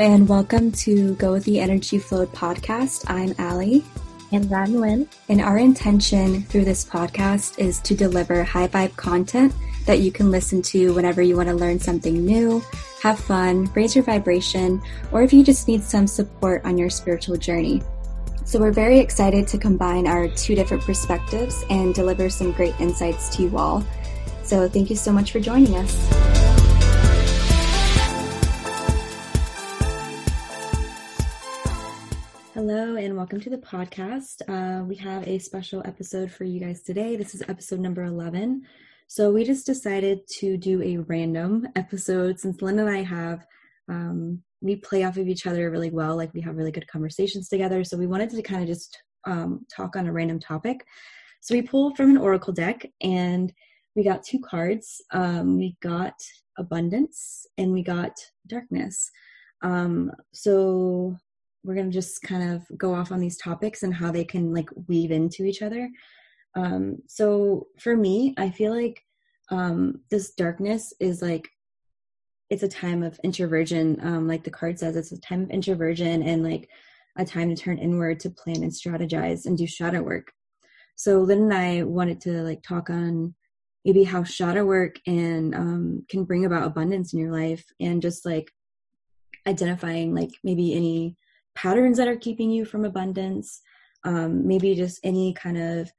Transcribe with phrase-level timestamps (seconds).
[0.00, 3.04] And welcome to Go with the Energy Flowed podcast.
[3.10, 3.84] I'm Allie.
[4.32, 5.06] And Ranwin.
[5.28, 9.52] And our intention through this podcast is to deliver high vibe content
[9.84, 12.62] that you can listen to whenever you want to learn something new,
[13.02, 14.80] have fun, raise your vibration,
[15.12, 17.82] or if you just need some support on your spiritual journey.
[18.46, 23.28] So, we're very excited to combine our two different perspectives and deliver some great insights
[23.36, 23.84] to you all.
[24.44, 26.19] So, thank you so much for joining us.
[33.20, 34.40] Welcome to the podcast.
[34.48, 37.16] Uh, we have a special episode for you guys today.
[37.16, 38.62] This is episode number 11.
[39.08, 43.46] So, we just decided to do a random episode since Lynn and I have,
[43.90, 46.16] um, we play off of each other really well.
[46.16, 47.84] Like, we have really good conversations together.
[47.84, 50.82] So, we wanted to kind of just um, talk on a random topic.
[51.42, 53.52] So, we pulled from an oracle deck and
[53.94, 54.96] we got two cards.
[55.12, 56.14] Um, we got
[56.56, 58.12] abundance and we got
[58.46, 59.10] darkness.
[59.62, 61.16] Um, so
[61.64, 64.52] we're going to just kind of go off on these topics and how they can
[64.52, 65.90] like weave into each other.
[66.54, 69.04] Um so for me i feel like
[69.50, 71.48] um this darkness is like
[72.48, 73.98] it's a time of introversion.
[74.02, 76.68] Um like the card says it's a time of introversion and like
[77.16, 80.32] a time to turn inward to plan and strategize and do shadow work.
[80.96, 83.34] So lynn and i wanted to like talk on
[83.84, 88.26] maybe how shadow work and um can bring about abundance in your life and just
[88.26, 88.50] like
[89.46, 91.16] identifying like maybe any
[91.54, 93.60] patterns that are keeping you from abundance,
[94.04, 95.90] um, maybe just any kind of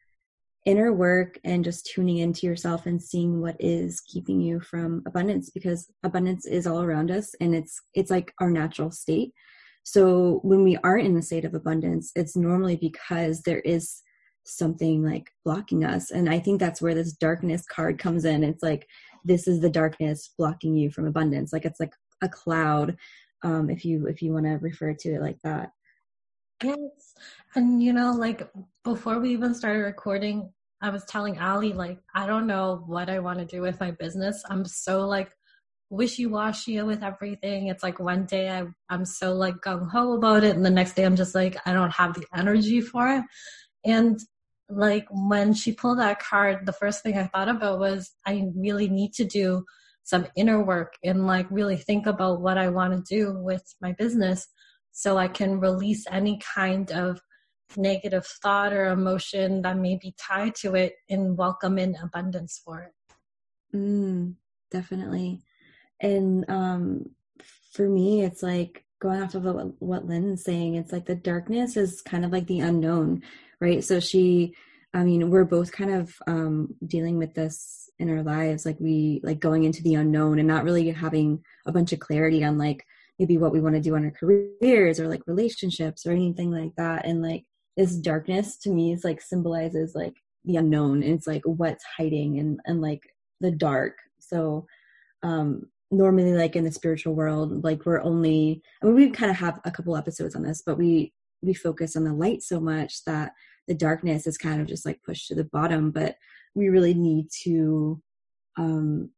[0.66, 5.50] inner work and just tuning into yourself and seeing what is keeping you from abundance
[5.50, 9.32] because abundance is all around us and it's it's like our natural state.
[9.84, 14.02] So when we aren't in the state of abundance it's normally because there is
[14.44, 16.12] something like blocking us.
[16.12, 18.44] And i think that's where this darkness card comes in.
[18.44, 18.88] It's like
[19.26, 21.52] this is the darkness blocking you from abundance.
[21.54, 22.98] Like it's like a cloud
[23.44, 25.72] um, if you if you want to refer to it like that.
[26.64, 27.16] Yes,
[27.56, 28.50] and you know, like
[28.84, 33.20] before we even started recording, I was telling Ali like I don't know what I
[33.20, 34.44] want to do with my business.
[34.50, 35.32] I'm so like
[35.90, 37.68] wishy-washy with everything.
[37.68, 40.94] It's like one day I I'm so like gung ho about it, and the next
[40.94, 43.24] day I'm just like I don't have the energy for it.
[43.84, 44.20] And
[44.70, 48.88] like when she pulled that card, the first thing I thought about was I really
[48.88, 49.66] need to do
[50.04, 53.94] some inner work and like really think about what I want to do with my
[53.94, 54.48] business
[54.92, 57.22] so I can release any kind of
[57.78, 62.82] negative thought or emotion that may be tied to it and welcome in abundance for
[62.82, 63.76] it.
[63.76, 64.36] Mm,
[64.70, 65.42] definitely.
[66.02, 67.12] And um,
[67.72, 69.44] for me, it's like going off of
[69.80, 73.24] what, Lynn's saying, it's like the darkness is kind of like the unknown,
[73.60, 73.84] right?
[73.84, 74.56] So she,
[74.94, 79.22] I mean, we're both kind of um, dealing with this in our lives like we
[79.24, 82.84] like going into the unknown and not really having a bunch of clarity on like
[83.20, 86.72] maybe what we want to do on our careers or like relationships or anything like
[86.78, 87.06] that.
[87.06, 87.46] And like
[87.78, 90.16] this darkness to me is like symbolizes like
[90.46, 93.04] the unknown and it's like what's hiding and and like
[93.40, 93.98] the dark.
[94.20, 94.66] So
[95.24, 99.36] um normally like in the spiritual world like we're only i mean we kind of
[99.36, 103.04] have a couple episodes on this but we we focus on the light so much
[103.04, 103.34] that
[103.68, 106.16] the darkness is kind of just like pushed to the bottom but
[106.56, 108.02] we really need to
[108.58, 109.10] um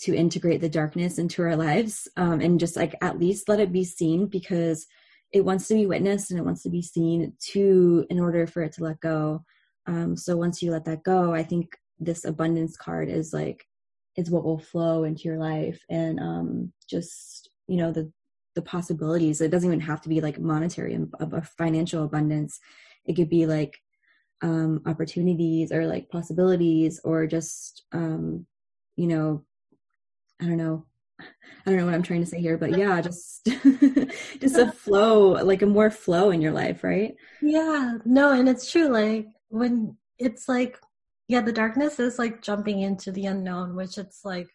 [0.00, 3.72] to integrate the darkness into our lives um and just like at least let it
[3.72, 4.86] be seen because
[5.32, 8.62] it wants to be witnessed and it wants to be seen to in order for
[8.62, 9.42] it to let go.
[9.86, 13.64] Um so once you let that go i think this abundance card is like
[14.16, 18.12] is what will flow into your life and um just you know the
[18.54, 19.40] the possibilities.
[19.40, 21.12] It doesn't even have to be like monetary and
[21.56, 22.60] financial abundance
[23.06, 23.78] it could be like
[24.42, 28.46] um, opportunities or like possibilities or just um,
[28.96, 29.44] you know
[30.40, 30.86] i don't know.
[31.20, 33.44] I don't know what i'm trying to say here but yeah just
[34.40, 37.14] just a flow like a more flow in your life right?
[37.40, 37.98] Yeah.
[38.04, 40.80] No and it's true like when it's like
[41.28, 44.48] yeah the darkness is like jumping into the unknown which it's like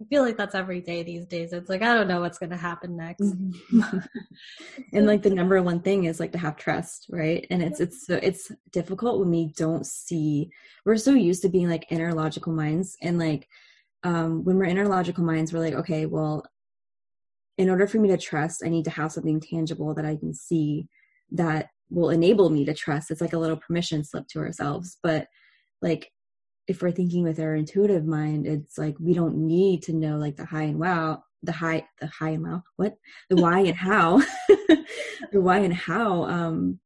[0.00, 1.52] I feel like that's every day these days.
[1.52, 3.22] It's like I don't know what's going to happen next.
[3.22, 3.98] Mm-hmm.
[4.94, 7.46] and like the number one thing is like to have trust, right?
[7.50, 10.50] And it's it's so it's difficult when we don't see.
[10.86, 13.46] We're so used to being like inner logical minds, and like
[14.02, 16.44] um, when we're inner logical minds, we're like, okay, well,
[17.58, 20.32] in order for me to trust, I need to have something tangible that I can
[20.32, 20.88] see
[21.32, 23.10] that will enable me to trust.
[23.10, 25.26] It's like a little permission slip to ourselves, but
[25.82, 26.10] like
[26.70, 30.36] if we're thinking with our intuitive mind, it's like we don't need to know like
[30.36, 32.94] the high and wow, the high, the high and wow, what,
[33.28, 36.78] the why and how, the why and how um,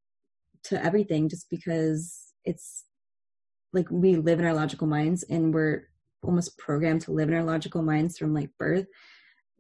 [0.63, 2.85] to everything, just because it's
[3.75, 5.87] like we live in our logical minds and we're
[6.23, 8.87] almost programmed to live in our logical minds from like birth.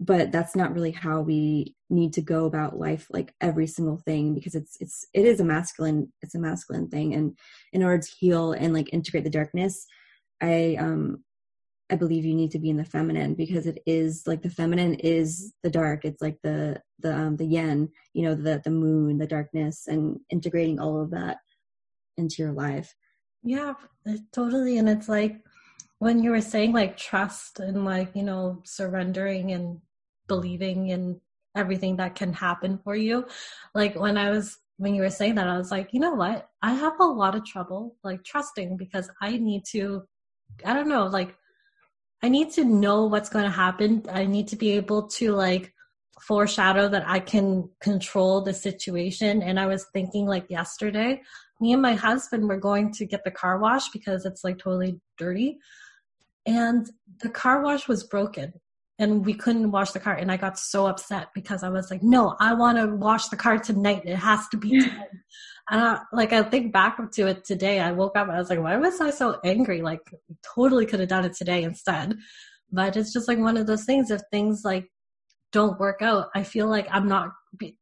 [0.01, 4.35] but that's not really how we need to go about life like every single thing
[4.35, 7.13] because it's it's it is a masculine it's a masculine thing.
[7.13, 7.37] And
[7.75, 9.87] in order to heal and like integrate the darkness
[10.41, 11.23] i um
[11.91, 14.95] i believe you need to be in the feminine because it is like the feminine
[14.95, 16.05] is the dark.
[16.05, 20.19] It's like the the um the yin you know the the moon the darkness and
[20.31, 21.39] integrating all of that
[22.17, 22.95] into your life.
[23.43, 23.75] Yeah
[24.33, 24.79] totally.
[24.79, 25.41] And it's like
[25.99, 29.81] when you were saying like trust and like you know surrendering and
[30.27, 31.21] believing in
[31.55, 33.27] everything that can happen for you.
[33.75, 36.49] Like when i was when you were saying that i was like you know what?
[36.63, 40.03] I have a lot of trouble like trusting because i need to
[40.65, 41.37] i don't know like
[42.23, 44.03] i need to know what's going to happen.
[44.11, 45.73] I need to be able to like
[46.21, 49.43] foreshadow that i can control the situation.
[49.43, 51.21] And i was thinking like yesterday
[51.61, 55.01] me and my husband were going to get the car wash because it's like totally
[55.19, 55.59] dirty.
[56.47, 58.53] And the car wash was broken
[58.99, 60.15] and we couldn't wash the car.
[60.15, 63.37] And i got so upset because i was like no i want to wash the
[63.37, 64.03] car tonight.
[64.05, 65.09] It has to be tonight
[65.71, 68.51] and I, like i think back to it today i woke up and i was
[68.51, 70.01] like why was i so angry like
[70.55, 72.17] totally could have done it today instead
[72.71, 74.87] but it's just like one of those things if things like
[75.53, 77.31] don't work out i feel like i'm not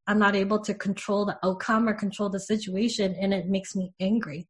[0.06, 3.92] i'm not able to control the outcome or control the situation and it makes me
[4.00, 4.46] angry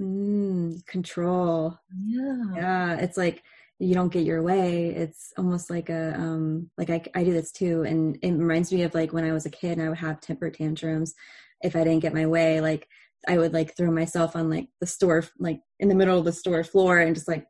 [0.00, 1.78] Mm, control.
[2.04, 2.44] Yeah.
[2.54, 2.94] Yeah.
[2.96, 3.42] It's like
[3.78, 4.88] you don't get your way.
[4.88, 7.82] It's almost like a um like I I do this too.
[7.82, 10.20] And it reminds me of like when I was a kid and I would have
[10.20, 11.14] temper tantrums
[11.62, 12.60] if I didn't get my way.
[12.60, 12.86] Like
[13.26, 16.32] I would like throw myself on like the store like in the middle of the
[16.32, 17.46] store floor and just like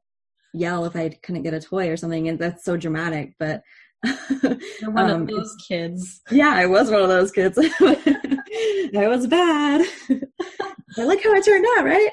[0.54, 2.28] yell if I couldn't get a toy or something.
[2.28, 3.34] And that's so dramatic.
[3.38, 3.62] But
[4.42, 6.20] You're one um, of those kids.
[6.30, 7.58] Yeah, I was one of those kids.
[7.80, 9.86] I was bad.
[10.96, 12.10] I like how I turned out, right?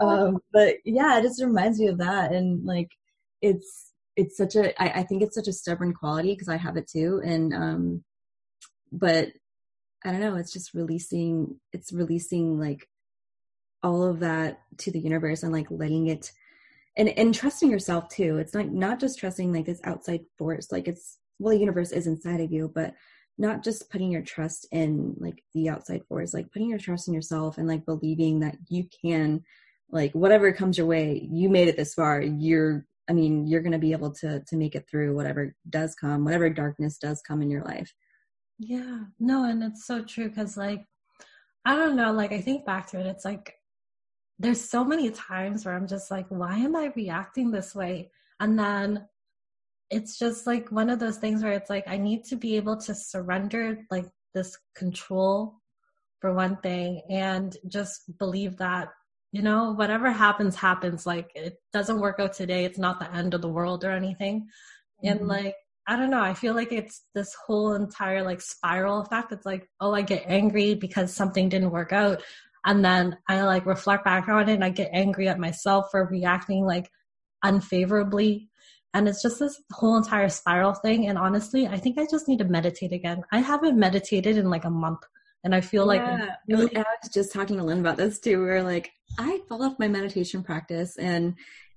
[0.00, 2.88] um, but yeah, it just reminds me of that, and like
[3.42, 6.76] it's it's such a I, I think it's such a stubborn quality because I have
[6.76, 8.04] it too, and um,
[8.92, 9.28] but
[10.04, 12.88] I don't know, it's just releasing it's releasing like
[13.82, 16.32] all of that to the universe and like letting it
[16.96, 18.38] and and trusting yourself too.
[18.38, 22.06] It's like not just trusting like this outside force, like it's well the universe is
[22.06, 22.94] inside of you, but
[23.38, 27.14] not just putting your trust in like the outside force like putting your trust in
[27.14, 29.42] yourself and like believing that you can
[29.90, 33.72] like whatever comes your way you made it this far you're i mean you're going
[33.72, 37.42] to be able to to make it through whatever does come whatever darkness does come
[37.42, 37.92] in your life
[38.58, 39.04] yeah.
[39.18, 40.84] No and it's so true because like
[41.64, 43.54] i don't know like i think back to it it's like
[44.38, 48.10] there's so many times where i'm just like why am i reacting this way?
[48.40, 49.06] And then
[49.90, 52.76] it's just like one of those things where it's like I need to be able
[52.78, 55.60] to surrender like this control
[56.20, 58.88] for one thing and just believe that
[59.30, 63.34] you know whatever happens happens like it doesn't work out today it's not the end
[63.34, 64.46] of the world or anything.
[65.04, 65.18] Mm-hmm.
[65.18, 66.22] and like I don't know.
[66.22, 69.32] I feel like it's this whole entire like spiral effect.
[69.32, 72.22] It's like, oh, I get angry because something didn't work out.
[72.64, 76.06] And then I like reflect back on it and I get angry at myself for
[76.06, 76.90] reacting like
[77.42, 78.48] unfavorably
[78.94, 81.08] and it's just this whole entire spiral thing.
[81.08, 83.24] And honestly, I think I just need to meditate again.
[83.32, 85.00] I haven't meditated in like a month.
[85.42, 86.34] And I feel yeah.
[86.48, 88.40] like I was just talking to Lynn about this too.
[88.40, 91.34] We are like, I fell off my meditation practice and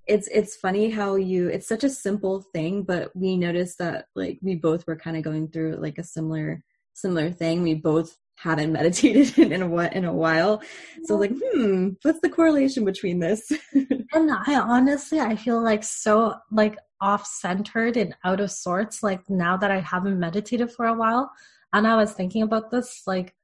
[0.08, 4.40] it's it's funny how you it's such a simple thing, but we noticed that like
[4.42, 7.62] we both were kind of going through like a similar similar thing.
[7.62, 10.62] We both haven't meditated in, in a in a while.
[11.04, 13.52] So like, hmm, what's the correlation between this?
[13.74, 19.30] and I honestly I feel like so like off centered and out of sorts like
[19.30, 21.32] now that I haven't meditated for a while.
[21.74, 23.36] And I was thinking about this like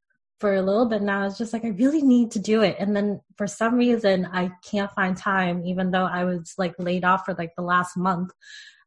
[0.43, 1.25] for a little bit now.
[1.25, 2.75] It's just like I really need to do it.
[2.77, 7.05] And then for some reason I can't find time, even though I was like laid
[7.05, 8.29] off for like the last month.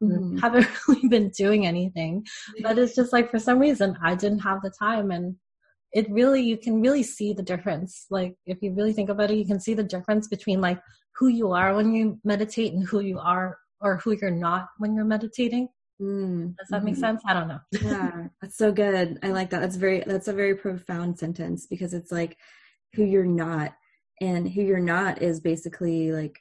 [0.03, 0.37] Mm-hmm.
[0.37, 2.27] Haven't really been doing anything.
[2.61, 5.35] But it's just like for some reason I didn't have the time and
[5.95, 8.05] it really you can really see the difference.
[8.11, 10.79] Like if you really think about it, you can see the difference between like
[11.15, 14.95] who you are when you meditate and who you are or who you're not when
[14.95, 15.71] you're meditating.
[16.01, 17.01] Mm, Does that make mm-hmm.
[17.01, 17.23] sense?
[17.27, 17.61] I don't know.
[17.83, 19.19] yeah, that's so good.
[19.23, 19.61] I like that.
[19.61, 22.37] That's very that's a very profound sentence because it's like
[22.95, 23.75] who you're not,
[24.21, 26.39] and who you're not is basically like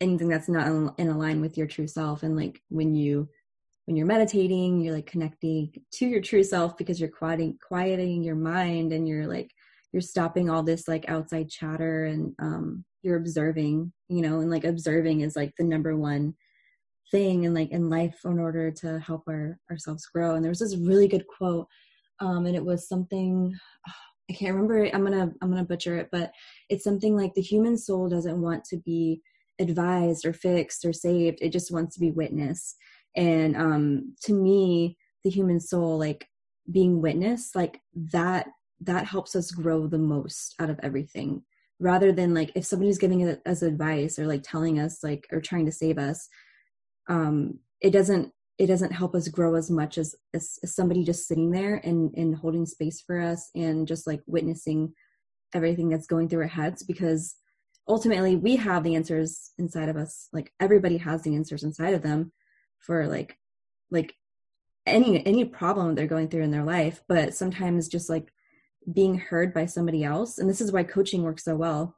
[0.00, 2.22] anything that's not in, in align with your true self.
[2.22, 3.28] And like when you
[3.86, 8.36] when you're meditating, you're like connecting to your true self because you're quieting quieting your
[8.36, 9.50] mind and you're like
[9.92, 14.64] you're stopping all this like outside chatter and um you're observing, you know, and like
[14.64, 16.34] observing is like the number one
[17.10, 20.34] thing in like in life in order to help our ourselves grow.
[20.34, 21.66] And there was this really good quote
[22.20, 23.54] um and it was something
[24.30, 26.30] i can't remember i'm gonna i'm gonna butcher it but
[26.68, 29.20] it's something like the human soul doesn't want to be
[29.60, 32.76] advised or fixed or saved it just wants to be witnessed
[33.16, 36.28] and um to me the human soul like
[36.70, 38.46] being witnessed like that
[38.84, 41.42] that helps us grow the most out of everything.
[41.78, 45.66] Rather than like if somebody's giving us advice or like telling us like or trying
[45.66, 46.28] to save us
[47.08, 51.26] um it doesn't it doesn't help us grow as much as, as, as somebody just
[51.26, 54.92] sitting there and and holding space for us and just like witnessing
[55.54, 57.36] everything that's going through our heads because
[57.88, 62.02] ultimately we have the answers inside of us like everybody has the answers inside of
[62.02, 62.32] them
[62.78, 63.36] for like
[63.90, 64.14] like
[64.86, 68.32] any any problem they're going through in their life but sometimes just like
[68.92, 71.96] being heard by somebody else and this is why coaching works so well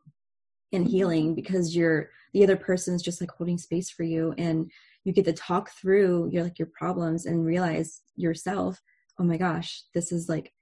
[0.73, 0.91] in mm-hmm.
[0.91, 4.71] healing because you're the other person's just like holding space for you and
[5.05, 8.81] you get to talk through your like your problems and realize yourself
[9.19, 10.53] oh my gosh this is like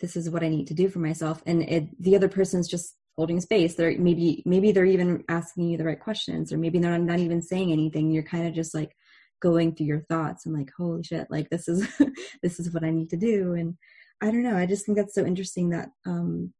[0.00, 1.42] this is what i need to do for myself.
[1.46, 3.74] And it, the other person's just holding space.
[3.74, 7.18] They're maybe maybe they're even asking you the right questions or maybe they're not, not
[7.18, 8.10] even saying anything.
[8.10, 8.92] You're kind of just like
[9.40, 11.86] going through your thoughts and like holy shit like this is
[12.42, 13.54] this is what i need to do.
[13.54, 13.74] And
[14.20, 16.52] i don't know i just think that's so interesting that um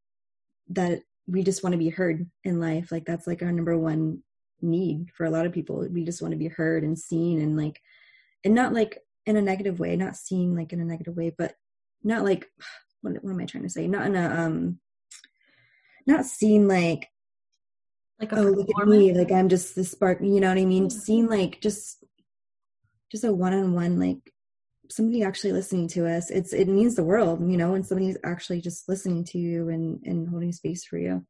[0.69, 2.91] that we just want to be heard in life.
[2.91, 4.23] Like that's like our number one
[4.61, 7.57] need for a lot of people we just want to be heard and seen and
[7.57, 7.81] like
[8.45, 11.55] and not like in a negative way not seen like in a negative way but
[12.03, 12.47] not like
[13.03, 13.87] what, what am i trying to say?
[13.87, 14.81] Not in a um
[16.07, 17.09] not seen like
[18.19, 20.89] like oh look at me like i'm just the spark you know what i mean?
[20.89, 20.99] Mm-hmm.
[20.99, 22.03] seen like just
[23.13, 24.33] just a one-on-one like
[24.91, 28.61] somebody actually listening to us it's it means the world you know when somebody's actually
[28.61, 31.25] just listening to you and and holding space for you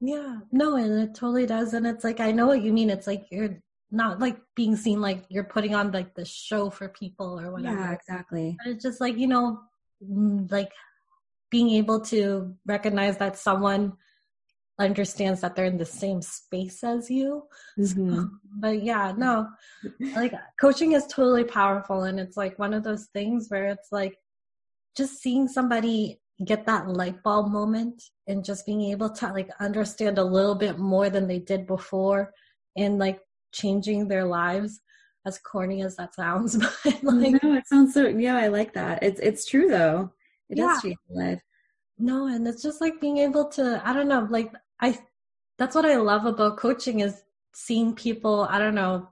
[0.00, 3.06] yeah no and it totally does and it's like i know what you mean it's
[3.06, 3.58] like you're
[3.90, 7.76] not like being seen like you're putting on like the show for people or whatever
[7.76, 9.60] yeah exactly but it's just like you know
[10.04, 10.70] mm, like
[11.50, 13.92] being able to recognize that someone
[14.78, 17.44] understands that they're in the same space as you.
[17.78, 18.14] Mm-hmm.
[18.14, 19.48] So, but yeah, no,
[20.14, 22.02] like coaching is totally powerful.
[22.02, 24.18] And it's like one of those things where it's like
[24.96, 30.18] just seeing somebody get that light bulb moment and just being able to like understand
[30.18, 32.32] a little bit more than they did before
[32.76, 33.20] and like
[33.52, 34.80] changing their lives
[35.24, 39.02] as corny as that sounds but like no it sounds so yeah i like that
[39.02, 40.10] it's it's true though
[40.50, 40.66] it yeah.
[40.66, 41.40] does change life
[41.98, 44.98] no and it's just like being able to i don't know like I
[45.58, 47.22] that's what I love about coaching is
[47.54, 49.08] seeing people, I don't know,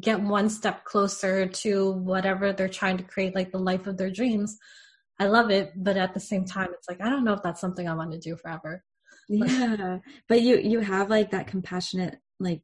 [0.00, 4.10] get one step closer to whatever they're trying to create, like the life of their
[4.10, 4.58] dreams.
[5.18, 7.60] I love it, but at the same time, it's like I don't know if that's
[7.60, 8.82] something I want to do forever.
[9.28, 12.62] Yeah, but you you have like that compassionate, like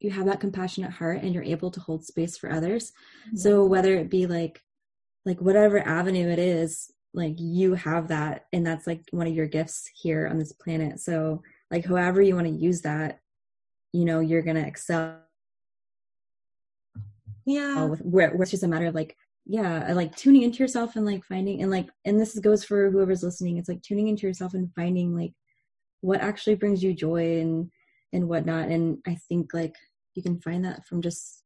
[0.00, 2.92] you have that compassionate heart, and you're able to hold space for others.
[3.28, 3.36] Mm-hmm.
[3.36, 4.62] So whether it be like
[5.24, 9.46] like whatever avenue it is, like you have that, and that's like one of your
[9.46, 11.00] gifts here on this planet.
[11.00, 13.20] So like however you want to use that
[13.92, 15.18] you know you're gonna excel
[17.46, 19.16] yeah with where, where it's just a matter of like
[19.48, 23.22] yeah like tuning into yourself and like finding and like and this goes for whoever's
[23.22, 25.32] listening it's like tuning into yourself and finding like
[26.02, 27.70] what actually brings you joy and
[28.12, 29.74] and whatnot and i think like
[30.14, 31.42] you can find that from just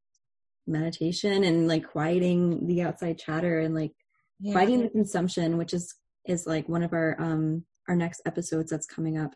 [0.66, 3.92] meditation and like quieting the outside chatter and like
[4.40, 4.52] yeah.
[4.52, 5.94] quieting the consumption which is
[6.26, 9.35] is like one of our um our next episodes that's coming up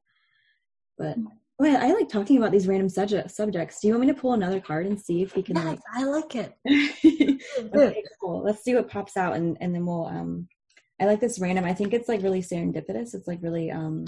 [0.99, 1.17] but
[1.59, 3.81] well, I like talking about these random subject, subjects.
[3.81, 5.81] Do you want me to pull another card and see if we can yes, like
[5.95, 6.55] I like it.
[7.75, 8.43] okay, cool.
[8.45, 10.49] Let's see what pops out and, and then we'll um
[11.01, 11.65] I like this random.
[11.65, 13.15] I think it's like really serendipitous.
[13.15, 14.05] It's like really um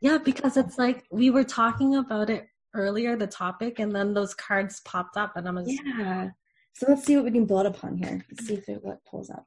[0.00, 4.34] Yeah, because it's like we were talking about it earlier, the topic, and then those
[4.34, 6.30] cards popped up and I was Yeah.
[6.74, 8.24] So let's see what we can build upon here.
[8.30, 9.44] Let's see if it what pulls up.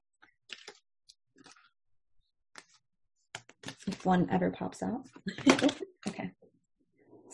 [3.87, 5.03] If one ever pops out.
[6.07, 6.31] okay.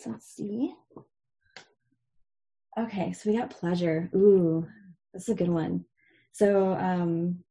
[0.05, 0.73] Let's see.
[2.77, 4.09] Okay, so we got pleasure.
[4.15, 4.65] Ooh,
[5.13, 5.85] that's a good one.
[6.31, 7.43] So, um,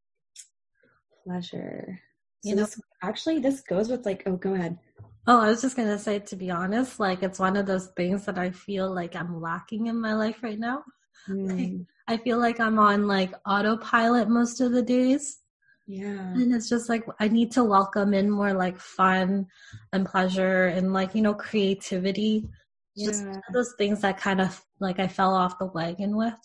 [1.24, 2.00] pleasure.
[2.42, 4.78] So you know, this, actually, this goes with like, oh, go ahead.
[5.26, 8.24] Oh, I was just gonna say, to be honest, like it's one of those things
[8.24, 10.84] that I feel like I'm lacking in my life right now.
[11.28, 11.58] Mm.
[11.58, 15.40] Like, I feel like I'm on like autopilot most of the days.
[15.88, 16.34] Yeah.
[16.34, 19.46] And it's just like I need to welcome in more like fun
[19.94, 22.46] and pleasure and like, you know, creativity.
[22.94, 23.06] Yeah.
[23.06, 26.38] Just those things that kind of like I fell off the wagon with.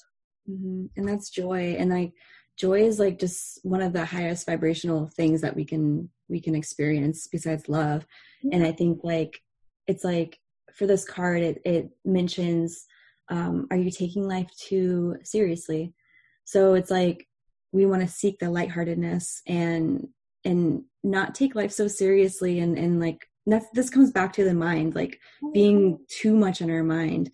[0.49, 0.85] Mm-hmm.
[0.95, 1.75] And that's joy.
[1.77, 2.13] And like
[2.57, 6.55] joy is like just one of the highest vibrational things that we can we can
[6.55, 8.07] experience besides love.
[8.43, 8.55] Yeah.
[8.55, 9.41] And I think like
[9.87, 10.39] it's like
[10.73, 12.85] for this card it it mentions
[13.29, 15.93] um, are you taking life too seriously?
[16.45, 17.27] So it's like
[17.73, 20.07] we want to seek the lightheartedness and
[20.45, 24.53] and not take life so seriously and and like that's this comes back to the
[24.53, 25.19] mind like
[25.53, 27.29] being too much in our mind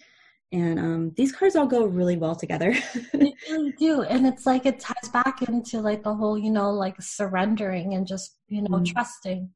[0.51, 2.73] And um, these cards all go really well together.
[3.13, 4.01] they really do.
[4.01, 8.07] And it's like it ties back into like the whole, you know, like surrendering and
[8.07, 8.85] just, you know, mm.
[8.85, 9.49] trusting.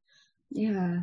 [0.51, 0.99] Yeah.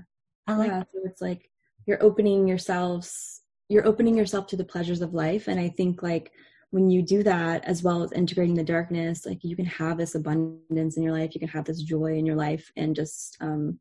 [0.47, 0.83] I like yeah.
[0.93, 1.51] So it's like
[1.87, 5.49] you're opening yourselves, you're opening yourself to the pleasures of life.
[5.49, 6.31] And I think like
[6.71, 10.15] when you do that as well as integrating the darkness like you can have this
[10.15, 13.79] abundance in your life you can have this joy in your life and just um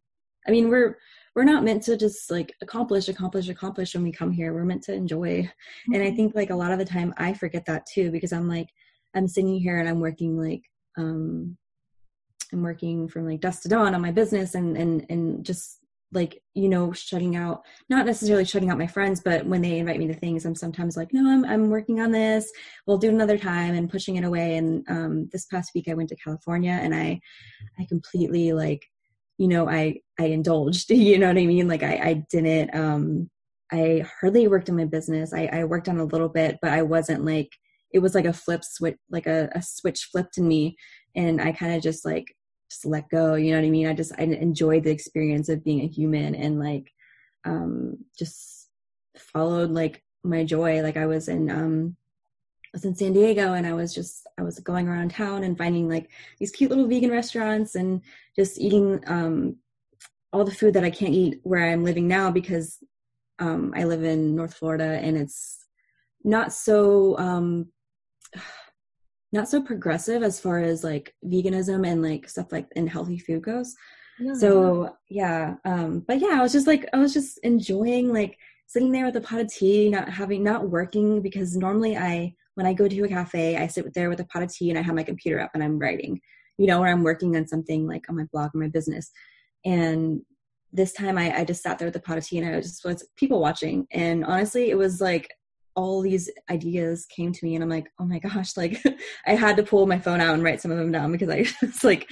[0.47, 0.97] i mean we're
[1.35, 4.83] we're not meant to just like accomplish accomplish accomplish when we come here we're meant
[4.83, 5.93] to enjoy mm-hmm.
[5.93, 6.15] and i mm-hmm.
[6.15, 8.69] think like a lot of the time i forget that too because i'm like
[9.15, 10.63] i'm sitting here and i'm working like
[10.97, 11.55] um
[12.51, 15.78] i'm working from like dusk to dawn on my business and and and just
[16.11, 19.99] like you know shutting out not necessarily shutting out my friends but when they invite
[19.99, 22.51] me to things i'm sometimes like no i'm, I'm working on this.
[22.87, 24.57] We'll do it another time and pushing it away.
[24.57, 27.19] And um, this past week i went to california and i
[27.79, 28.81] i completely like
[29.37, 31.67] you know i i indulged you know what i mean?
[31.67, 33.29] Like i i didn't um
[33.71, 35.33] i hardly worked on my business.
[35.33, 37.49] I i worked on a little bit but i wasn't like
[37.91, 40.75] it was like a flip switch like a, a switch flipped in me
[41.15, 42.25] and i kind of just like
[42.69, 43.87] just let go you know what i mean?
[43.87, 46.91] I just i enjoyed the experience of being a human and like
[47.45, 48.69] um just
[49.17, 50.81] followed like my joy.
[50.81, 51.95] Like i was in um
[52.69, 55.57] I was in San Diego and I was just I was going around town and
[55.57, 58.01] finding like these cute little vegan restaurants and
[58.35, 59.55] just eating um
[60.31, 62.77] all the food that I can't eat where I'm living now because
[63.39, 65.65] um I live in North Florida and it's
[66.23, 67.69] not so um
[69.31, 73.43] not so progressive as far as like veganism and like stuff like in healthy food
[73.43, 73.75] goes.
[74.19, 74.33] Yeah.
[74.33, 78.91] So yeah, um, but yeah, I was just like I was just enjoying like sitting
[78.91, 82.73] there with a pot of tea, not having not working because normally I when I
[82.73, 84.95] go to a cafe, I sit there with a pot of tea and I have
[84.95, 86.19] my computer up and I'm writing,
[86.57, 89.11] you know, or I'm working on something like on my blog or my business.
[89.63, 90.21] And
[90.73, 92.65] this time I, I just sat there with a pot of tea and I was
[92.65, 93.87] just was people watching.
[93.91, 95.29] And honestly, it was like
[95.79, 98.83] all these ideas came to me and I'm like, oh my gosh, like
[99.25, 101.45] I had to pull my phone out and write some of them down because I
[101.65, 102.05] was like,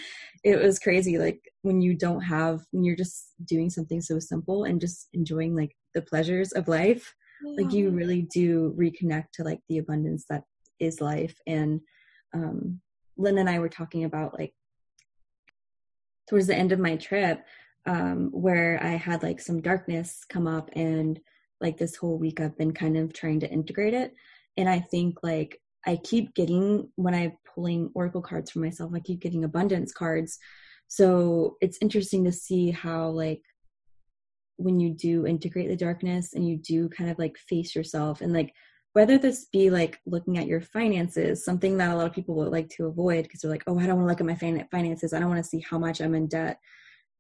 [0.46, 1.18] it was crazy.
[1.18, 5.54] Like when you don't have, when you're just doing something so simple and just enjoying
[5.54, 7.62] like the pleasures of life, yeah.
[7.62, 10.44] like you really do reconnect to like the abundance that
[10.80, 11.36] is life.
[11.46, 11.82] And
[12.34, 12.80] um,
[13.18, 14.54] Lynn and I were talking about like
[16.30, 17.44] towards the end of my trip,
[17.86, 21.20] um, where I had like some darkness come up and
[21.62, 24.14] like this whole week I've been kind of trying to integrate it.
[24.58, 29.00] And I think like I keep getting when I'm pulling oracle cards for myself, I
[29.00, 30.38] keep getting abundance cards.
[30.88, 33.42] So it's interesting to see how like
[34.58, 38.34] when you do integrate the darkness and you do kind of like face yourself and
[38.34, 38.54] like
[38.94, 42.52] whether this be like looking at your finances, something that a lot of people would
[42.52, 45.14] like to avoid because they're like, oh, I don't want to look at my finances.
[45.14, 46.58] I don't want to see how much I'm in debt.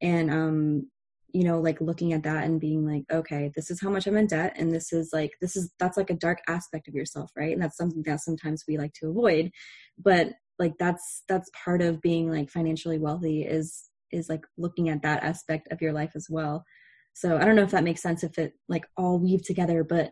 [0.02, 0.88] And um,
[1.34, 4.18] you know like looking at that and being like okay this is how much i'm
[4.18, 7.32] in debt and this is like this is that's like a dark aspect of yourself
[7.36, 7.54] right?
[7.54, 9.52] And that's something that sometimes we like to avoid.
[9.98, 15.04] But like that's that's part of being like financially wealthy is is like looking at
[15.04, 16.66] that aspect of your life as well.
[17.14, 20.12] So i don't know if that makes sense if it like all weave together but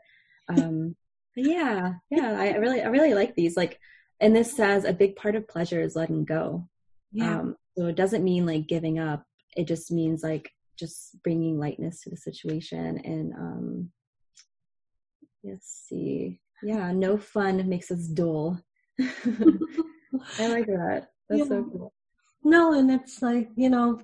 [0.49, 0.95] um
[1.35, 3.79] but yeah yeah i really i really like these like
[4.19, 6.67] and this says a big part of pleasure is letting go.
[7.11, 7.39] Yeah.
[7.39, 9.25] um so it doesn't mean like giving up.
[9.55, 13.89] It just means like just bringing lightness to the situation and um
[15.43, 18.59] let's see yeah no fun makes us dull
[18.99, 21.45] i like that that's yeah.
[21.45, 21.93] so cool
[22.43, 23.99] no and it's like you know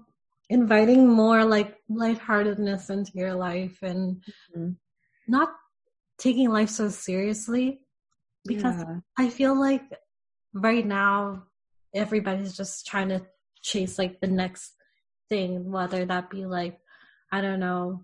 [0.50, 4.22] inviting more like lightheartedness into your life and
[4.56, 4.72] mm-hmm.
[5.28, 5.50] not
[6.18, 7.80] taking life so seriously
[8.46, 8.98] because yeah.
[9.18, 9.84] i feel like
[10.54, 11.44] right now
[11.96, 13.22] everybody's just trying to
[13.62, 14.74] chase like the next
[15.32, 16.78] thing, whether that be like,
[17.32, 18.04] I don't know,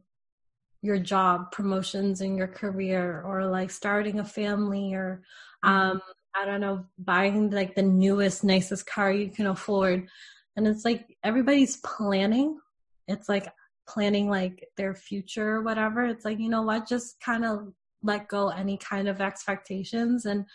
[0.82, 5.22] your job promotions in your career or like starting a family or
[5.64, 5.70] mm-hmm.
[5.70, 6.02] um
[6.34, 10.08] I don't know, buying like the newest, nicest car you can afford.
[10.56, 12.60] And it's like everybody's planning.
[13.08, 13.52] It's like
[13.90, 16.06] planning like their future or whatever.
[16.06, 20.46] It's like, you know what, just kind of let go any kind of expectations and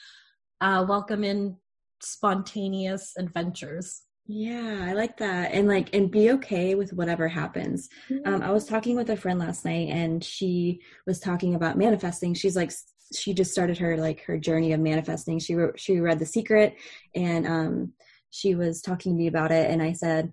[0.61, 1.57] uh, welcome in
[2.01, 4.03] spontaneous adventures.
[4.27, 5.53] Yeah, I like that.
[5.53, 7.89] And like and be okay with whatever happens.
[8.09, 8.33] Mm-hmm.
[8.35, 12.35] Um I was talking with a friend last night and she was talking about manifesting.
[12.35, 12.73] She's like
[13.15, 15.39] she just started her like her journey of manifesting.
[15.39, 16.77] She wrote she read The Secret
[17.15, 17.93] and um
[18.31, 20.33] she was talking to me about it and I said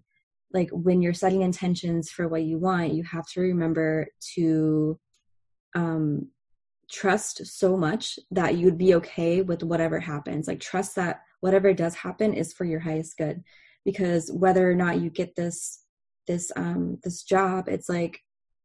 [0.54, 5.00] like when you're setting intentions for what you want, you have to remember to
[5.76, 6.28] um
[6.92, 10.48] trust so much that you'd be okay with whatever happens.
[10.48, 13.44] Like trust that whatever does happen is for your highest good
[13.92, 15.84] because whether or not you get this
[16.28, 18.22] this um this job it's like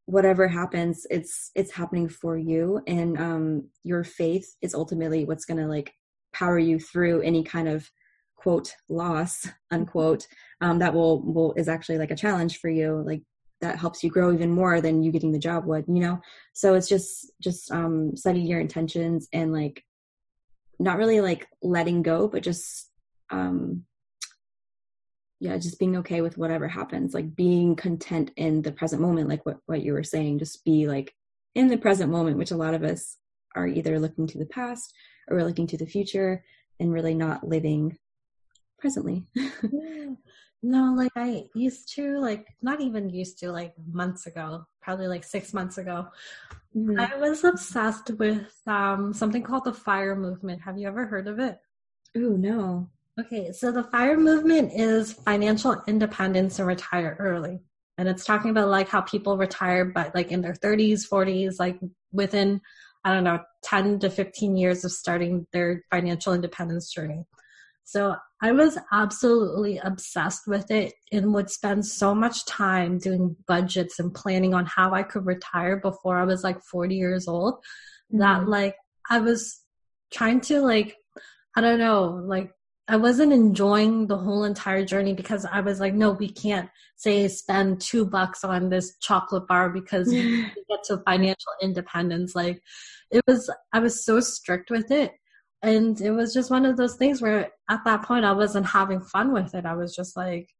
[0.06, 2.80] whatever happens it's it's happening for you.
[2.86, 5.94] And um your faith is ultimately what's going to like
[6.34, 7.90] power you through any kind of
[8.36, 10.26] quote loss unquote
[10.60, 13.02] um that will will is actually like a challenge for you.
[13.06, 13.22] Like
[13.62, 16.20] that helps you grow even more than you getting the job would you know?
[16.52, 19.82] So it's just just um setting your intentions and like
[20.78, 22.90] not really like letting go but just
[23.30, 23.84] um
[25.44, 29.44] yeah just being okay with whatever happens like being content in the present moment like
[29.44, 31.14] what what you were saying just be like
[31.54, 33.18] in the present moment which a lot of us
[33.54, 34.94] are either looking to the past
[35.28, 36.42] or we're looking to the future
[36.80, 37.96] and really not living
[38.78, 39.26] presently.
[39.70, 40.14] Yeah.
[40.62, 45.24] no like i used to like not even used to like months ago probably like
[45.24, 46.06] six months ago.
[46.74, 46.98] Mm-hmm.
[46.98, 50.62] i was obsessed with um something called the fire movement.
[50.62, 51.58] Have you ever heard of it?
[52.16, 57.60] Oh no Okay, so the FIRE movement is financial independence and retire early.
[57.96, 61.78] And it's talking about like how people retire but like in their 30s, 40s, like
[62.12, 62.60] within,
[63.04, 67.24] I don't know, 10 to 15 years of starting their financial independence journey.
[67.84, 74.00] So I was absolutely obsessed with it and would spend so much time doing budgets
[74.00, 78.18] and planning on how I could retire before I was like 40 years old mm-hmm.
[78.18, 78.74] that like
[79.08, 79.60] I was
[80.12, 80.96] trying to like
[81.56, 82.50] I don't know, like
[82.86, 87.28] I wasn't enjoying the whole entire journey because I was like, no, we can't say
[87.28, 92.34] spend two bucks on this chocolate bar because we get to financial independence.
[92.34, 92.62] Like
[93.10, 95.12] it was, I was so strict with it.
[95.62, 99.00] And it was just one of those things where at that point I wasn't having
[99.00, 99.64] fun with it.
[99.64, 100.50] I was just like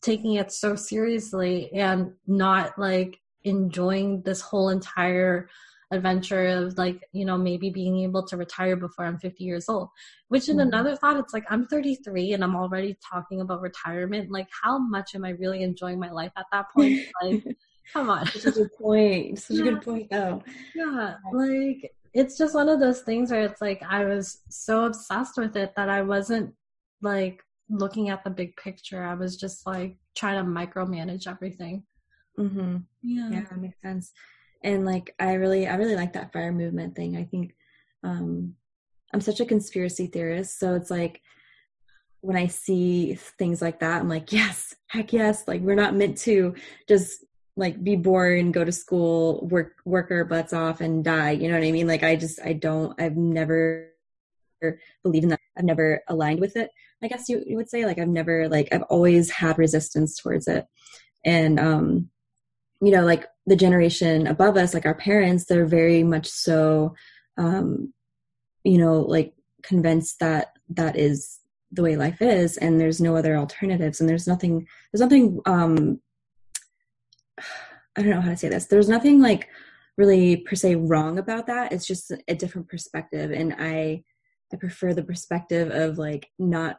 [0.00, 5.48] taking it so seriously and not like enjoying this whole entire
[5.92, 9.88] adventure of like you know maybe being able to retire before i'm 50 years old
[10.28, 10.66] which in mm-hmm.
[10.66, 14.30] another thought it's like i'm 33 and i'm already talking about retirement.
[14.30, 17.00] Like how much am i really enjoying my life at that point?
[17.22, 17.44] Like
[17.92, 18.26] come on.
[18.26, 19.38] Such a good point.
[19.38, 19.62] Such yeah.
[19.62, 20.42] a good point though.
[20.74, 21.14] Yeah.
[21.32, 25.54] Like it's just one of those things where it's like i was so obsessed with
[25.54, 26.54] it that i wasn't
[27.02, 29.02] like looking at the big picture.
[29.02, 31.82] I was just like trying to micromanage everything.
[32.38, 32.76] Mm-hmm.
[33.02, 33.30] yeah.
[33.30, 34.12] Yeah that makes sense
[34.62, 37.16] and like i really i really like that fire movement thing.
[37.16, 37.54] I think
[38.02, 38.54] um
[39.12, 41.20] i'm such a conspiracy theorist so it's like
[42.20, 45.46] when i see things like that i'm like yes heck yes.
[45.46, 46.54] Like we're not meant to
[46.88, 47.24] just
[47.56, 51.58] like be born go to school work work our butts off and die you know
[51.58, 51.86] what i mean?
[51.86, 53.90] Like i just i don't i've never
[55.02, 55.40] believed in that.
[55.58, 56.70] I've never aligned with it
[57.02, 57.84] i guess you, you would say.
[57.84, 60.66] Like i've never like i've always had resistance towards it.
[61.24, 62.10] And um
[62.80, 66.94] you know like the generation above us like our parents they're very much so
[67.38, 67.92] um
[68.64, 71.40] you know like convinced that that is
[71.72, 76.00] the way life is and there's no other alternatives and there's nothing there's nothing um
[77.96, 79.48] i don't know how to say this there's nothing like
[79.96, 84.02] really per se wrong about that it's just a different perspective and i
[84.52, 86.78] i prefer the perspective of like not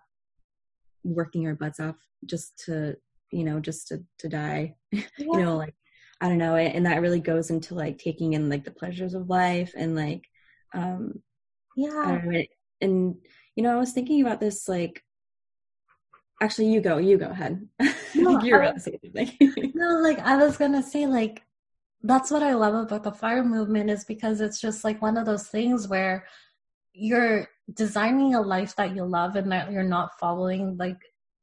[1.03, 2.95] working our butts off just to
[3.31, 5.03] you know just to to die yeah.
[5.19, 5.75] you know like
[6.19, 9.29] I don't know, and that really goes into like taking in like the pleasures of
[9.29, 10.23] life and like,
[10.73, 11.21] um,
[11.75, 12.21] yeah.
[12.23, 12.43] Know,
[12.81, 13.15] and
[13.55, 15.03] you know, I was thinking about this like,
[16.41, 17.67] actually, you go, you go ahead.
[18.15, 21.43] No, You're to no, like I was gonna say, like
[22.01, 25.25] that's what I love about the fire movement is because it's just like one of
[25.25, 26.25] those things where
[26.93, 30.97] you're designing a life that you love and that you're not following like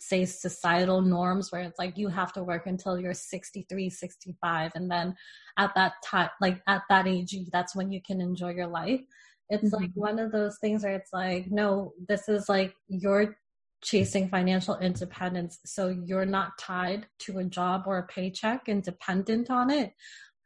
[0.09, 4.91] say societal norms where it's like you have to work until you're 63 65 and
[4.91, 5.15] then
[5.59, 9.01] at that time like at that age that's when you can enjoy your life
[9.49, 9.83] it's mm-hmm.
[9.83, 13.37] like one of those things where it's like no this is like you're
[13.83, 19.51] chasing financial independence so you're not tied to a job or a paycheck and dependent
[19.51, 19.93] on it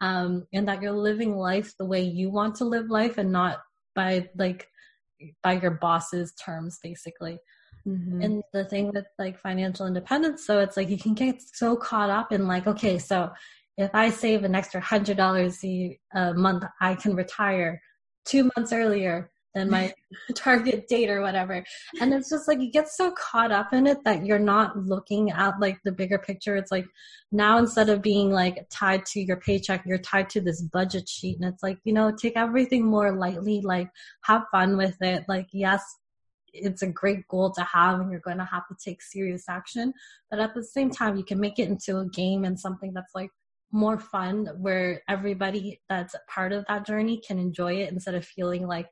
[0.01, 3.59] um and that you're living life the way you want to live life and not
[3.94, 4.68] by like
[5.42, 7.38] by your boss's terms basically
[7.86, 8.22] Mm-hmm.
[8.22, 12.10] And the thing with like financial independence, so it's like you can get so caught
[12.10, 13.30] up in like, okay, so
[13.76, 15.98] if I save an extra hundred dollars a
[16.34, 17.80] month, I can retire
[18.24, 19.92] two months earlier than my
[20.34, 21.64] target date or whatever.
[22.00, 25.30] And it's just like you get so caught up in it that you're not looking
[25.30, 26.56] at like the bigger picture.
[26.56, 26.86] It's like
[27.30, 31.38] now instead of being like tied to your paycheck, you're tied to this budget sheet.
[31.40, 33.90] And it's like, you know, take everything more lightly, like
[34.24, 35.24] have fun with it.
[35.28, 35.82] Like, yes,
[36.52, 39.92] it's a great goal to have and you're going to have to take serious action
[40.30, 43.14] but at the same time you can make it into a game and something that's
[43.14, 43.30] like
[43.70, 48.66] more fun where everybody that's part of that journey can enjoy it instead of feeling
[48.66, 48.88] like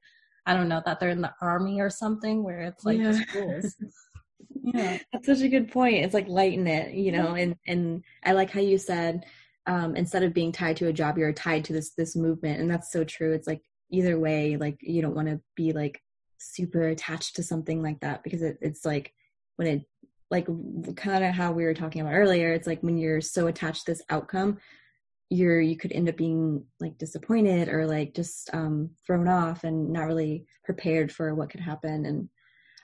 [0.46, 3.18] i don't know that they're in the army or something where it's like yeah.
[4.62, 8.32] yeah that's such a good point it's like lighten it you know and and i
[8.32, 9.24] like how you said
[9.66, 12.70] um, instead of being tied to a job, you're tied to this this movement, and
[12.70, 13.32] that's so true.
[13.32, 16.00] It's like either way, like you don't want to be like
[16.38, 19.12] super attached to something like that because it, it's like
[19.56, 19.82] when it
[20.30, 20.46] like
[20.96, 23.92] kind of how we were talking about earlier it's like when you're so attached to
[23.92, 24.58] this outcome
[25.30, 29.92] you're you could end up being like disappointed or like just um thrown off and
[29.92, 32.06] not really prepared for what could happen.
[32.06, 32.28] And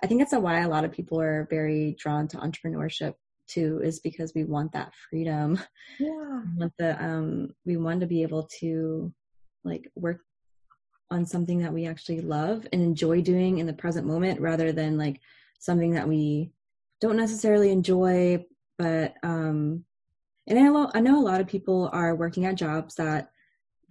[0.03, 3.15] i think that's why a lot of people are very drawn to entrepreneurship
[3.47, 5.59] too is because we want that freedom.
[6.01, 6.43] Yeah.
[6.55, 9.13] We want the um we want to be able to
[9.65, 10.21] like work
[11.13, 14.97] on something that we actually love and enjoy doing in the present moment rather than
[14.97, 15.21] like
[15.59, 16.51] something that we
[17.01, 18.45] don't necessarily enjoy
[18.79, 19.85] but um
[20.49, 23.31] and I know, I know a lot of people are working at jobs that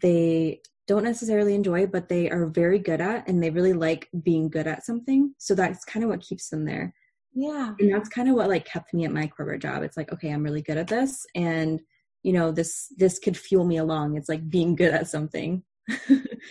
[0.02, 4.50] they don't necessarily enjoy but they are very good at and they really like being
[4.50, 5.34] good at something.
[5.38, 6.94] So that's kind of what keeps them there.
[7.34, 7.74] Yeah.
[7.80, 9.84] And that's kind of what like kept me at my corporate job.
[9.84, 11.80] It's like okay i'm really good at this and
[12.24, 14.18] you know this this could fuel me along.
[14.18, 15.64] It's like being good at something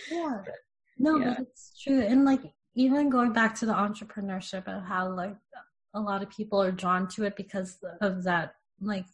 [0.09, 0.41] yeah
[0.97, 1.35] no Yeah.
[1.37, 2.41] but it's true and like
[2.75, 5.35] even going back to the entrepreneurship and how like
[5.93, 9.05] a lot of people are drawn to it because of that like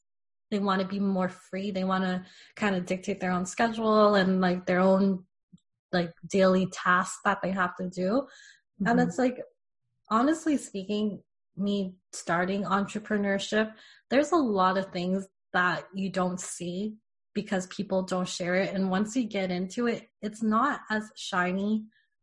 [0.51, 2.23] they want to be more free they want to
[2.55, 5.23] kind of dictate their own schedule and like their own
[5.91, 8.27] like daily tasks that they have to do
[8.85, 9.07] and Mhm.
[9.07, 9.37] it's like
[10.09, 11.23] honestly speaking
[11.55, 13.73] me starting entrepreneurship
[14.09, 16.95] there's a lot of things that you don't see
[17.41, 18.73] because people don't share it.
[18.73, 21.73] And once you get into it it's not as shiny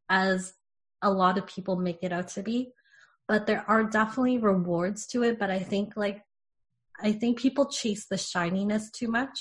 [0.08, 0.38] as
[1.08, 2.58] a lot of people make it out to be.
[3.30, 5.34] But there are definitely rewards to it.
[5.42, 6.18] But i think like
[7.08, 9.36] i think people chase the shininess too much.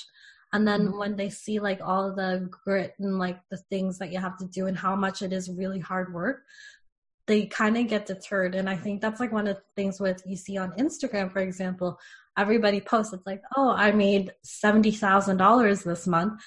[0.52, 0.98] And then Mhm.
[1.00, 2.30] when they see like all the
[2.64, 5.58] grit and like the things that you have to do and how much it is
[5.62, 6.38] really hard work
[7.26, 8.54] they kind of get deterred.
[8.58, 11.42] And i think that's like one of the things with you see on instagram for
[11.50, 11.90] example
[12.36, 16.40] everybody posts it's like oh i made $70000 this month.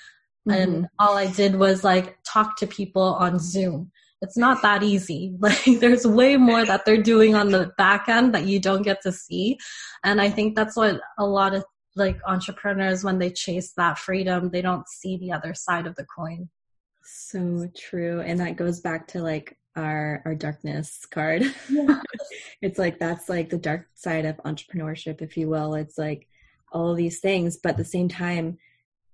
[0.49, 0.87] And Mhm.
[0.99, 3.91] all i did was like talk to people on zoom.
[4.21, 5.35] It's not that easy.
[5.39, 9.01] Like there's way more that they're doing on the back end that you don't get
[9.03, 9.57] to see.
[10.03, 11.63] And i think that's what a lot of
[11.95, 16.05] like entrepreneurs when they chase that freedom they don't see the other side of the
[16.17, 16.49] coin.
[17.03, 18.21] So true.
[18.21, 22.01] And that goes back to like our our darkness card yeah
[22.61, 26.27] it's like that's like the dark side of entrepreneurship if you will it's like
[26.71, 28.57] all of these things but at the same time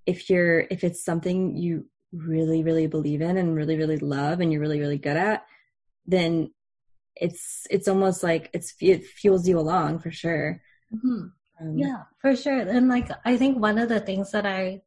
[0.05, 4.51] if you're if it's something you really really believe in and really really love and
[4.51, 5.45] you're really really good at
[6.07, 6.51] then
[7.15, 10.61] it's it's almost like it's it fuels you along for sure
[10.93, 11.31] Mhm.
[11.59, 12.59] um, Yeah, for sure.
[12.59, 14.83] And like, I think one of the things that I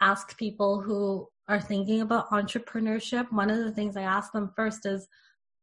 [0.00, 4.86] ask people who are thinking about entrepreneurship, one of the things I ask them first
[4.86, 5.06] is,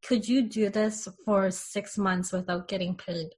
[0.04, 3.30] could you do this for six months without getting paid?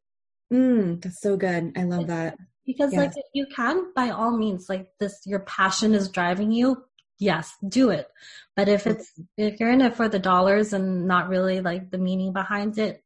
[0.52, 3.02] mm, that's so good i love that Because Yeah.
[3.02, 6.86] like, if you can, by all means, like this, your passion is driving you.
[7.20, 8.08] Yes, do it.
[8.56, 11.98] But if it's, if you're in it for the dollars and not really like the
[11.98, 13.04] meaning behind it,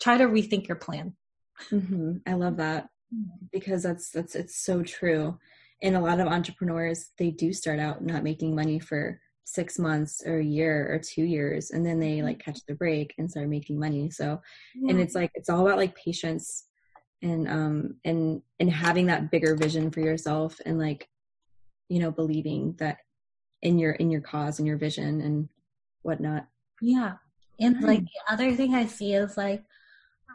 [0.00, 1.14] try to rethink your plan.
[1.70, 2.88] hmm I love that
[3.52, 5.38] because that's that's it's so true.
[5.82, 10.22] And a lot of entrepreneurs they do start out not making money for six months
[10.26, 13.48] or a year or two years, and then they like catch the break and start
[13.48, 14.10] making money.
[14.10, 14.40] So
[14.88, 16.64] and it's like it's all about like patience
[17.22, 21.08] and um and and having that bigger vision for yourself and like
[21.88, 22.98] you know believing that
[23.62, 25.48] in your in your cause and your vision and
[26.02, 26.46] whatnot.
[26.80, 27.14] Yeah.
[27.58, 29.62] And like the other thing I see is like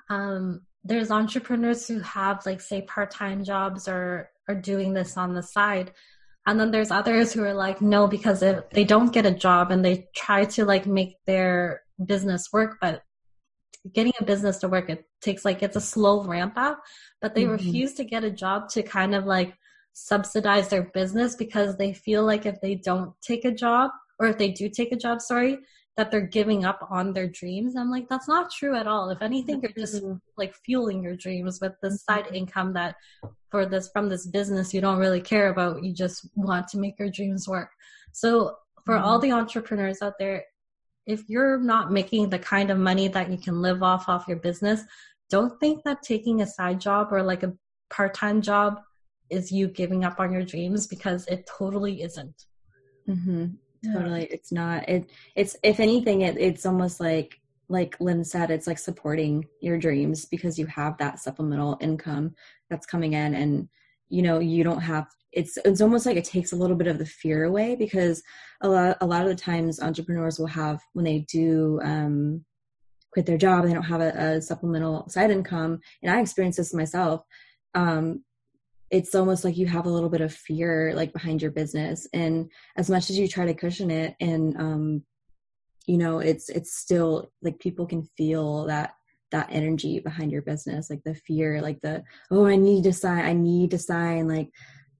[0.10, 5.44] um there's entrepreneurs who have like say part-time jobs or are doing this on the
[5.44, 5.92] side.
[6.48, 9.72] And then there's others who are like no because if they don't get a job
[9.72, 13.04] and they try to like make their business work but
[13.94, 16.80] getting a business to work it takes like it's a slow ramp up
[17.22, 17.52] but they Mhm.
[17.52, 19.54] refuse to get a job to kind of like
[19.94, 24.38] subsidize their business because they feel like if they don't take a job or if
[24.38, 25.60] they do take a job sorry
[25.97, 27.75] that they're giving up on their dreams.
[27.75, 29.10] I'm like that's not true at all.
[29.10, 30.15] If anything you're just mm-hmm.
[30.38, 32.23] like fueling your dreams with this mm-hmm.
[32.23, 32.95] side income that
[33.49, 35.84] for this from this business you don't really care about.
[35.84, 37.69] You just want to make your dreams work.
[38.13, 39.30] So for all mm-hmm.
[39.30, 40.45] the entrepreneurs out there
[41.08, 44.38] if you're not making the kind of money that you can live off off your
[44.38, 44.84] business
[45.32, 47.54] don't think that taking a side job or like a
[47.89, 48.80] part-time job
[49.30, 52.45] is you giving up on your dreams because it totally isn't.
[53.08, 53.47] Hmm Yeah.
[53.84, 54.88] Totally, it's not.
[54.88, 59.78] It it's if anything, it it's almost like like Lynn said, it's like supporting your
[59.78, 62.36] dreams because you have that supplemental income
[62.70, 63.70] that's coming in, and
[64.10, 65.08] you know you don't have.
[65.32, 68.22] It's it's almost like it takes a little bit of the fear away because
[68.62, 72.46] a lot a lot of the times entrepreneurs will have when they do um,
[73.12, 76.74] quit their job, they don't have a, a supplemental side income, and I experienced this
[76.74, 77.24] myself.
[77.74, 78.24] Um,
[78.91, 82.08] it's almost like you have a little bit of fear like behind your business.
[82.13, 85.04] And as much as you try to cushion it and um
[85.88, 88.95] you know it's it's still like people can feel that
[89.32, 93.25] that energy behind your business like the fear like the oh i need to sign
[93.25, 94.51] i need to sign like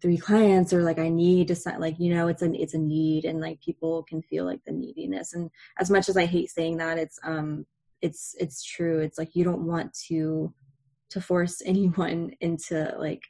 [0.01, 2.77] three clients or like i need to sign like you know it's an it's a
[2.80, 5.34] need and like people can feel like the neediness.
[5.34, 7.65] And as much as i hate saying that it's um
[8.01, 8.99] it's it's true.
[8.99, 10.54] It's like you don't want to
[11.12, 13.21] to force anyone into like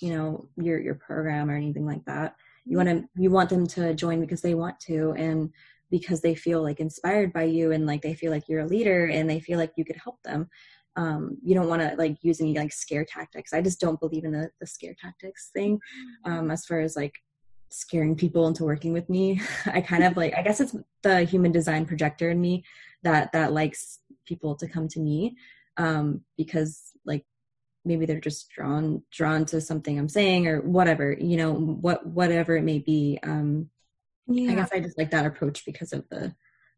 [0.00, 2.36] you know your your program or anything like that.
[2.64, 5.50] You want to you want them to join because they want to and
[5.90, 9.06] because they feel like inspired by you and like they feel like you're a leader
[9.06, 10.48] and they feel like you could help them.
[10.96, 13.52] Um, you don't want to like use any like scare tactics.
[13.52, 15.78] I just don't believe in the, the scare tactics thing
[16.24, 17.14] um, as far as like
[17.70, 19.40] scaring people into working with me.
[19.66, 22.64] I kind of like i guess it's the human design projector in me
[23.02, 25.36] that that likes people to come to me
[25.76, 27.24] um, because like
[27.88, 32.56] maybe they're just drawn drawn to something i'm saying or whatever you know what whatever
[32.56, 33.68] it may be um
[34.26, 34.52] yeah.
[34.52, 36.32] i guess i just like that approach because of the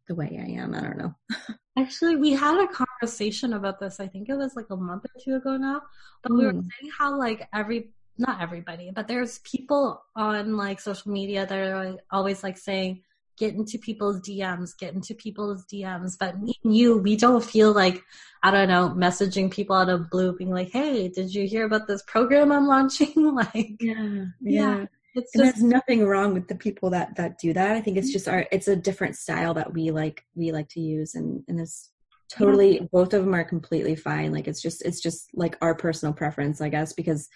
[0.09, 1.15] the way i am i don't know
[1.79, 5.21] actually we had a conversation about this i think it was like a month or
[5.23, 5.83] two ago now
[6.23, 6.39] but mm.
[6.39, 6.61] we were hmm.
[6.61, 11.97] saying how like every not everybody but there's people on like social media that are
[12.11, 13.03] always like saying
[13.41, 16.17] get into people's DMs, get into people's DMs.
[16.21, 18.03] But me and you, we don't feel like,
[18.43, 21.89] I don't know, messaging people out of blue, being like, hey, did you hear about
[21.89, 23.15] this program I'm launching?
[23.35, 24.85] like, yeah, yeah.
[25.15, 27.73] It's just, there's nothing wrong with the people that that do that.
[27.75, 30.81] I think it's just our it's a different style that we like we like to
[30.81, 31.91] use and and it's
[32.31, 32.87] totally yeah.
[32.93, 34.33] both of them are completely fine.
[34.33, 37.29] Like it's just it's just like our personal preference, I guess, because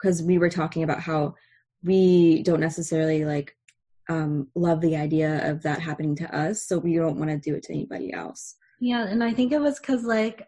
[0.00, 1.34] because we were talking about how
[1.84, 3.54] we don't necessarily like
[4.08, 6.62] um, love the idea of that happening to us.
[6.62, 8.56] So we don't want to do it to anybody else.
[8.80, 9.06] Yeah.
[9.06, 10.46] And I think it was because, like,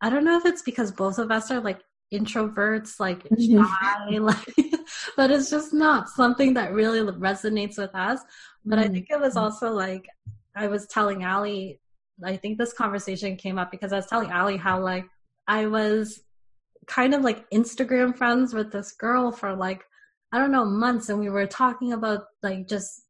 [0.00, 1.80] I don't know if it's because both of us are like
[2.12, 3.64] introverts, like mm-hmm.
[3.64, 4.80] shy, like,
[5.16, 8.20] but it's just not something that really resonates with us.
[8.64, 8.90] But mm-hmm.
[8.90, 9.44] I think it was mm-hmm.
[9.44, 10.06] also like,
[10.54, 11.80] I was telling Ali,
[12.22, 15.06] I think this conversation came up because I was telling Ali how, like,
[15.48, 16.20] I was
[16.86, 19.84] kind of like Instagram friends with this girl for like
[20.32, 23.02] I don't know, months and we were talking about like just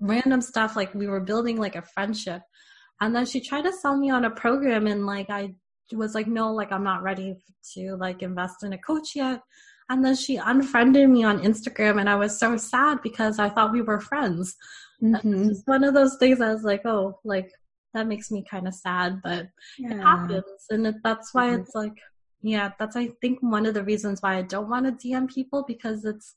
[0.00, 0.74] random stuff.
[0.74, 2.42] Like we were building like a friendship.
[3.00, 5.54] And then she tried to sell me on a program and like I
[5.92, 7.36] was like, no, like I'm not ready
[7.74, 9.40] to like invest in a coach yet.
[9.88, 13.72] And then she unfriended me on Instagram and I was so sad because I thought
[13.72, 14.56] we were friends.
[15.02, 15.50] Mm-hmm.
[15.50, 17.50] It's one of those things I was like, oh, like
[17.92, 19.94] that makes me kind of sad, but yeah.
[19.94, 20.66] it happens.
[20.70, 21.62] And it, that's why mm-hmm.
[21.62, 21.98] it's like,
[22.40, 25.64] yeah, that's I think one of the reasons why I don't want to DM people
[25.66, 26.34] because it's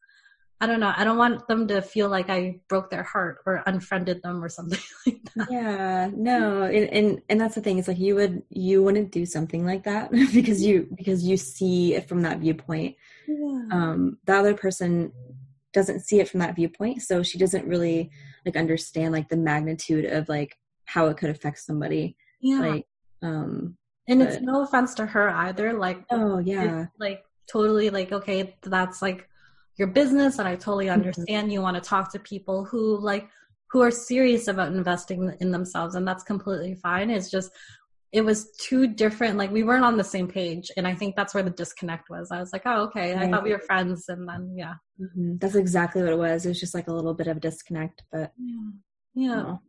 [0.62, 0.94] I don't know.
[0.96, 4.48] I don't want them to feel like I broke their heart or unfriended them or
[4.48, 5.48] something like that.
[5.52, 7.78] Yeah, no, and and, and that's the thing.
[7.78, 11.96] It's like you would you wouldn't do something like that because you because you see
[11.96, 12.96] it from that viewpoint.
[13.28, 13.68] Yeah.
[13.72, 15.12] Um, the other person
[15.74, 18.10] doesn't see it from that viewpoint, so she doesn't really
[18.46, 22.16] like understand like the magnitude of like how it could affect somebody.
[22.40, 22.60] Yeah.
[22.60, 22.88] Like,
[23.22, 25.74] um, and but, it's no offense to her either.
[25.74, 29.28] Like, oh yeah, like totally like okay, that's like
[29.78, 30.94] your business and I totally mm-hmm.
[30.94, 31.50] understand mm-hmm.
[31.50, 33.28] you want to talk to people who like
[33.72, 37.10] who are serious about investing in themselves and that's completely fine.
[37.10, 37.52] It's just
[38.12, 41.34] it was too different like we weren't on the same page and I think that's
[41.34, 42.32] where the disconnect was.
[42.32, 43.14] I was like, "Oh, okay.
[43.14, 43.24] Right.
[43.24, 44.76] I thought we were friends." And then yeah.
[45.02, 45.38] Mm-hmm.
[45.38, 46.46] That's exactly what it was.
[46.46, 48.70] It was just like a little bit of a disconnect, but yeah.
[49.16, 49.36] Yeah.
[49.36, 49.62] No,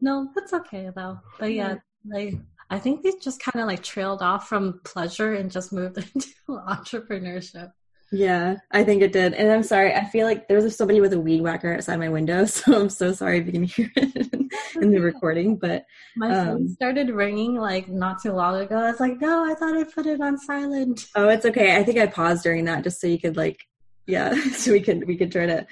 [0.00, 1.20] no that's okay though.
[1.38, 2.34] But yeah, like
[2.70, 6.28] I think they just kind of like trailed off from pleasure and just moved into
[6.48, 7.70] entrepreneurship.
[8.14, 9.34] Yeah, I think it did.
[9.34, 9.92] And I'm sorry.
[9.92, 13.12] I feel like there's somebody with a weed whacker outside my window, so I'm so
[13.12, 14.50] sorry if you can hear it
[14.80, 15.56] in the recording.
[15.56, 15.84] But
[16.16, 18.76] my um, phone started ringing like not too long ago.
[18.76, 21.08] I was like, no, I thought I put it on silent.
[21.16, 21.76] Oh, it's okay.
[21.76, 23.66] I think I paused during that just so you could like,
[24.06, 25.66] yeah, so we could we could try to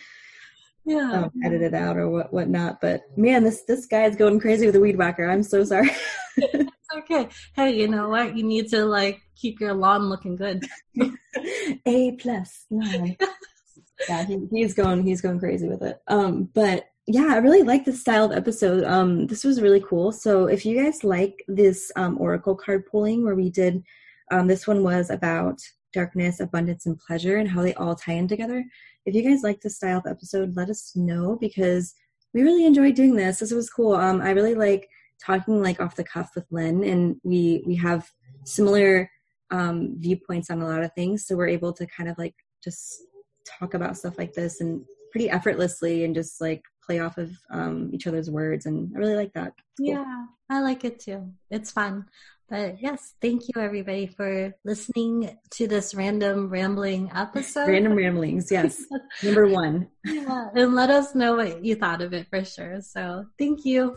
[0.85, 2.81] yeah um, edit it out or what whatnot.
[2.81, 5.31] But man, this this guy is going crazy with a weed whacker.
[5.31, 5.91] I'm so sorry.
[6.99, 7.29] okay.
[7.55, 8.37] Hey, you know what?
[8.37, 10.65] You need to like keep your lawn looking good.
[11.87, 12.67] A plus.
[12.71, 16.01] yeah, he, he's going he's going crazy with it.
[16.09, 18.85] Um, but yeah, I really like this style of episode.
[18.85, 20.13] Um, this was really cool.
[20.13, 23.83] So if you guys like this um, oracle card pulling where we did,
[24.31, 25.61] um, this one was about
[25.93, 28.65] darkness, abundance, and pleasure, and how they all tie in together.
[29.05, 31.95] If you guys like this style of episode, let us know because
[32.33, 33.41] we really enjoyed doing this.
[33.41, 33.95] This was cool.
[33.95, 34.89] Um, I really like
[35.25, 38.11] talking like off the cuff with Lynn, and we we have
[38.45, 39.11] similar
[39.51, 43.03] um, viewpoints on a lot of things, so we're able to kind of like just
[43.59, 47.91] talk about stuff like this and pretty effortlessly and just like play off of um,
[47.93, 49.53] each other's words, and I really like that.
[49.79, 49.89] Cool.
[49.89, 51.33] Yeah, I like it too.
[51.51, 52.07] It's fun.
[52.49, 57.67] But yes, thank you everybody for listening to this random rambling episode.
[57.67, 58.85] Random ramblings, yes.
[59.23, 59.89] Number one.
[60.05, 62.83] Yeah, and let us know what you thought of it for sure.
[62.83, 63.97] So thank you.